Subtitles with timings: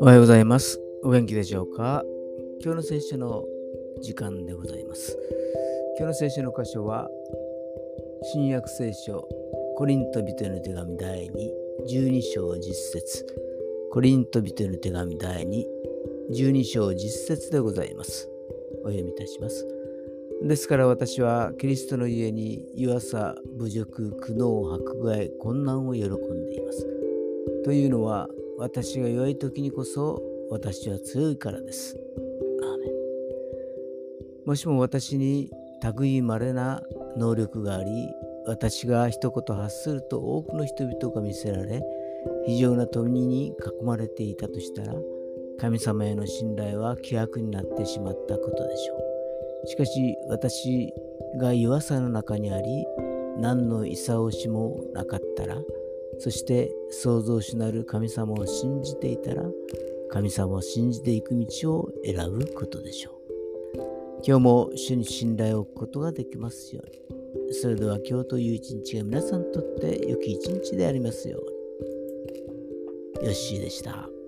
[0.00, 0.80] おはようございます。
[1.04, 2.02] お元気でしょうか？
[2.60, 3.44] 今日の聖書の
[4.02, 5.16] 時間でございます。
[5.98, 7.08] 今日の聖書の箇所は、
[8.32, 9.28] 新約聖書、
[9.76, 11.32] コリント人への手紙第2、
[11.88, 13.26] 12章10節
[13.92, 15.64] コリント人への手紙第2、
[16.32, 18.28] 12章10節でございます。
[18.82, 19.79] お読みいたします。
[20.42, 26.08] ですから私はキリストの家に弱さ、侮辱、苦悩、迫害、困難を喜ん
[26.46, 26.86] でいます。
[27.64, 31.96] というのは私が良い時にこそ私は強いからです。
[34.46, 35.50] もしも私に
[35.96, 36.82] 類いまれな
[37.16, 37.90] 能力があり、
[38.46, 41.82] 私が一言発すると多くの人々が見せられ、
[42.46, 44.94] 非常な富に囲まれていたとしたら、
[45.58, 49.09] 神様への信頼は希薄になってしまったことでしょう。
[49.66, 50.92] しかし私
[51.38, 52.86] が弱さの中にあり、
[53.38, 55.56] 何の勲しもなかったら、
[56.18, 59.42] そして創造主なる神様を信じていたら
[60.10, 63.20] 神様を信じていく道を選ぶことでしょう。
[64.26, 67.54] 今日も主に信頼を置くことができますように。
[67.54, 73.26] それでは今日という一日が皆さんにとって良き一日でありますように。
[73.26, 74.19] よッしーでした。